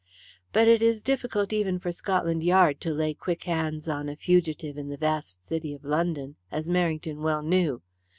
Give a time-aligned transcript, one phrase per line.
[0.51, 4.75] But it is difficult even for Scotland Yard to lay quick hands on a fugitive
[4.75, 7.83] in the vast city of London, as Merrington well knew.